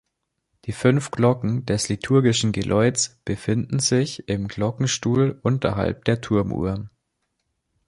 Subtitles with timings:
[0.65, 6.89] Die fünf Glocken des liturgischen Geläuts befinden sich im Glockenstuhl unterhalb der Turmuhr.